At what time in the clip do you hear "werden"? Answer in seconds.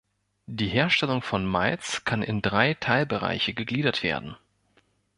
4.01-4.35